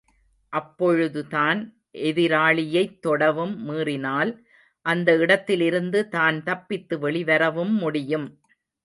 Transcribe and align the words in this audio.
அப்பொழுதுதான் 0.53 1.59
எதிராளியைத் 2.01 2.99
தொடவும், 2.99 3.53
மீறினால், 3.63 4.31
அந்த 4.85 5.15
இடத்திலிருந்து 5.17 6.09
தான் 6.09 6.43
தப்பித்து 6.43 6.97
வெளிவரவும் 6.97 7.75
முடியும். 7.77 8.27